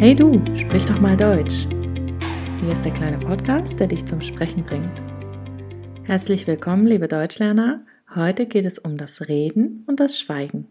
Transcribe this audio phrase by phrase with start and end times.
[0.00, 1.66] Hey du, sprich doch mal Deutsch.
[2.62, 5.02] Hier ist der kleine Podcast, der dich zum Sprechen bringt.
[6.04, 7.84] Herzlich willkommen, liebe Deutschlerner.
[8.14, 10.66] Heute geht es um das Reden und das Schweigen.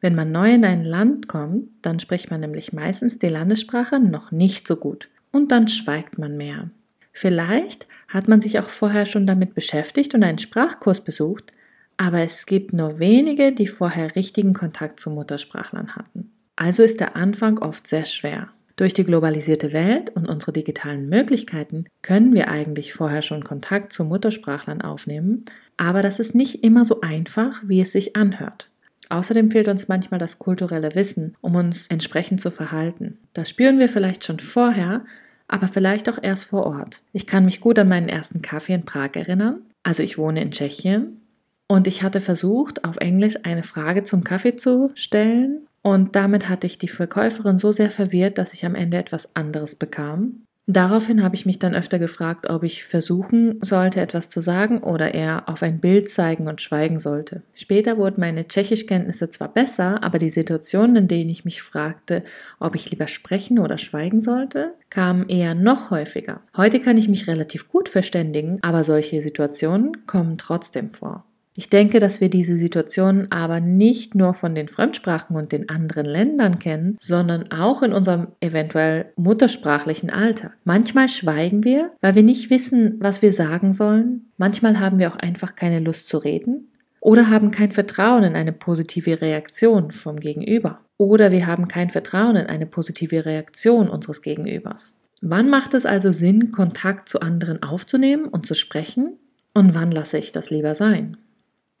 [0.00, 4.32] Wenn man neu in ein Land kommt, dann spricht man nämlich meistens die Landessprache noch
[4.32, 6.68] nicht so gut und dann schweigt man mehr.
[7.12, 11.52] Vielleicht hat man sich auch vorher schon damit beschäftigt und einen Sprachkurs besucht,
[11.96, 16.32] aber es gibt nur wenige, die vorher richtigen Kontakt zu Muttersprachlern hatten.
[16.62, 18.46] Also ist der Anfang oft sehr schwer.
[18.76, 24.04] Durch die globalisierte Welt und unsere digitalen Möglichkeiten können wir eigentlich vorher schon Kontakt zu
[24.04, 25.44] Muttersprachlern aufnehmen,
[25.76, 28.70] aber das ist nicht immer so einfach, wie es sich anhört.
[29.08, 33.18] Außerdem fehlt uns manchmal das kulturelle Wissen, um uns entsprechend zu verhalten.
[33.34, 35.04] Das spüren wir vielleicht schon vorher,
[35.48, 37.02] aber vielleicht auch erst vor Ort.
[37.12, 39.62] Ich kann mich gut an meinen ersten Kaffee in Prag erinnern.
[39.82, 41.22] Also ich wohne in Tschechien
[41.66, 46.66] und ich hatte versucht, auf Englisch eine Frage zum Kaffee zu stellen und damit hatte
[46.66, 50.44] ich die Verkäuferin so sehr verwirrt, dass ich am Ende etwas anderes bekam.
[50.66, 55.12] Daraufhin habe ich mich dann öfter gefragt, ob ich versuchen sollte, etwas zu sagen oder
[55.12, 57.42] eher auf ein Bild zeigen und schweigen sollte.
[57.52, 62.22] Später wurden meine Tschechischkenntnisse zwar besser, aber die Situationen, in denen ich mich fragte,
[62.60, 66.42] ob ich lieber sprechen oder schweigen sollte, kamen eher noch häufiger.
[66.56, 71.24] Heute kann ich mich relativ gut verständigen, aber solche Situationen kommen trotzdem vor.
[71.54, 76.06] Ich denke, dass wir diese Situationen aber nicht nur von den Fremdsprachen und den anderen
[76.06, 80.56] Ländern kennen, sondern auch in unserem eventuell muttersprachlichen Alltag.
[80.64, 84.32] Manchmal schweigen wir, weil wir nicht wissen, was wir sagen sollen.
[84.38, 86.68] Manchmal haben wir auch einfach keine Lust zu reden
[87.00, 90.80] oder haben kein Vertrauen in eine positive Reaktion vom Gegenüber.
[90.96, 94.94] Oder wir haben kein Vertrauen in eine positive Reaktion unseres Gegenübers.
[95.20, 99.18] Wann macht es also Sinn, Kontakt zu anderen aufzunehmen und zu sprechen?
[99.52, 101.16] Und wann lasse ich das lieber sein?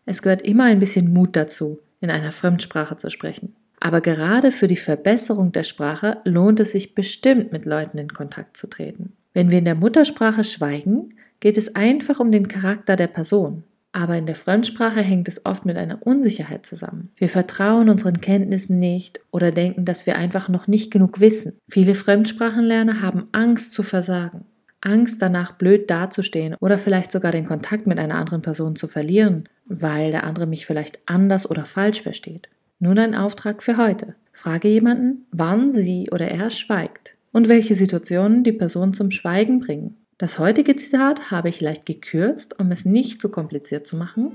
[0.04, 3.54] Es gehört immer ein bisschen Mut dazu, in einer Fremdsprache zu sprechen.
[3.80, 8.56] Aber gerade für die Verbesserung der Sprache lohnt es sich bestimmt, mit Leuten in Kontakt
[8.56, 9.12] zu treten.
[9.34, 13.64] Wenn wir in der Muttersprache schweigen, geht es einfach um den Charakter der Person.
[13.90, 17.10] Aber in der Fremdsprache hängt es oft mit einer Unsicherheit zusammen.
[17.16, 21.58] Wir vertrauen unseren Kenntnissen nicht oder denken, dass wir einfach noch nicht genug wissen.
[21.68, 24.46] Viele Fremdsprachenlerner haben Angst zu versagen.
[24.82, 29.48] Angst danach blöd dazustehen oder vielleicht sogar den Kontakt mit einer anderen Person zu verlieren,
[29.64, 32.48] weil der andere mich vielleicht anders oder falsch versteht.
[32.78, 34.14] Nun ein Auftrag für heute.
[34.32, 39.96] Frage jemanden, wann sie oder er schweigt und welche Situationen die Person zum Schweigen bringen.
[40.18, 44.32] Das heutige Zitat habe ich leicht gekürzt, um es nicht zu kompliziert zu machen.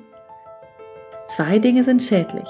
[1.28, 2.50] Zwei Dinge sind schädlich.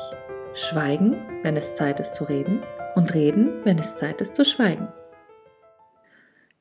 [0.54, 2.62] Schweigen, wenn es Zeit ist zu reden,
[2.96, 4.88] und reden, wenn es Zeit ist zu schweigen.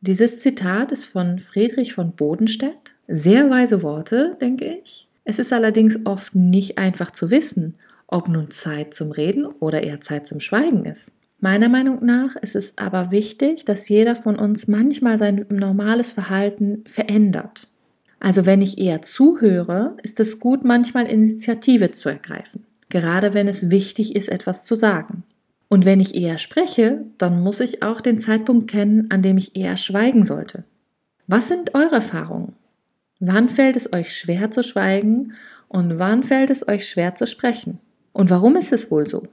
[0.00, 2.94] Dieses Zitat ist von Friedrich von Bodenstedt.
[3.08, 5.08] Sehr weise Worte, denke ich.
[5.24, 7.74] Es ist allerdings oft nicht einfach zu wissen,
[8.06, 11.12] ob nun Zeit zum Reden oder eher Zeit zum Schweigen ist.
[11.40, 16.84] Meiner Meinung nach ist es aber wichtig, dass jeder von uns manchmal sein normales Verhalten
[16.86, 17.68] verändert.
[18.20, 23.70] Also wenn ich eher zuhöre, ist es gut, manchmal Initiative zu ergreifen, gerade wenn es
[23.70, 25.24] wichtig ist, etwas zu sagen.
[25.69, 29.56] Und wenn ich eher spreche, dann muss ich auch den Zeitpunkt kennen, an dem ich
[29.56, 30.65] eher schweigen sollte.
[31.27, 32.54] Was sind eure Erfahrungen?
[33.19, 35.32] Wann fällt es euch schwer zu schweigen
[35.69, 37.81] und wann fällt es euch schwer zu sprechen?
[38.12, 39.25] Und warum ist es wohl so?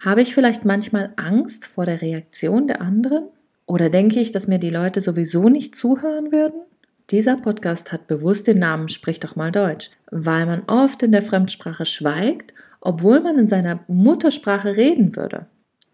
[0.00, 3.24] Habe ich vielleicht manchmal Angst vor der Reaktion der anderen?
[3.66, 6.62] Oder denke ich, dass mir die Leute sowieso nicht zuhören würden?
[7.10, 11.22] Dieser Podcast hat bewusst den Namen Sprich doch mal Deutsch, weil man oft in der
[11.22, 15.46] Fremdsprache schweigt, obwohl man in seiner Muttersprache reden würde.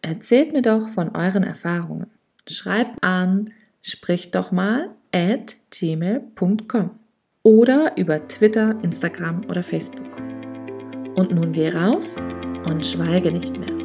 [0.07, 2.07] Erzählt mir doch von euren Erfahrungen.
[2.49, 3.51] Schreibt an
[3.83, 6.91] sprich doch mal at gmail.com
[7.43, 10.17] oder über Twitter, Instagram oder Facebook.
[11.17, 12.15] Und nun geh raus
[12.67, 13.76] und schweige nicht mehr.